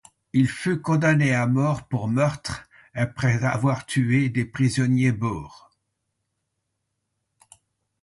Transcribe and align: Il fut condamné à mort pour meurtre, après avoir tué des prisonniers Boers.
Il 0.33 0.47
fut 0.47 0.81
condamné 0.81 1.35
à 1.35 1.45
mort 1.45 1.87
pour 1.87 2.07
meurtre, 2.07 2.67
après 2.95 3.43
avoir 3.43 3.85
tué 3.85 4.29
des 4.29 4.45
prisonniers 4.45 5.11
Boers. 5.11 5.69